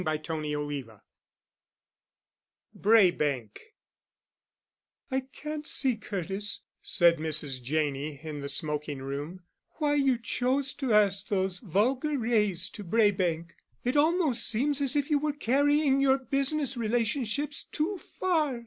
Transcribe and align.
*CHAPTER 0.03 0.41
VII* 0.65 0.83
*BRAEBANK* 2.75 3.59
"I 5.11 5.19
can't 5.31 5.67
see, 5.67 5.95
Curtis," 5.95 6.61
said 6.81 7.17
Mrs. 7.19 7.61
Janney, 7.61 8.19
in 8.23 8.41
the 8.41 8.49
smoking 8.49 9.03
room, 9.03 9.41
"why 9.73 9.93
you 9.93 10.17
chose 10.17 10.73
to 10.73 10.91
ask 10.91 11.27
those 11.27 11.59
vulgar 11.59 12.17
Wrays 12.17 12.67
to 12.69 12.83
Braebank. 12.83 13.49
It 13.83 13.95
almost 13.95 14.47
seems 14.47 14.81
as 14.81 14.95
if 14.95 15.11
you 15.11 15.19
were 15.19 15.33
carrying 15.33 16.01
your 16.01 16.17
business 16.17 16.75
relationships 16.75 17.63
too 17.63 17.99
far. 17.99 18.59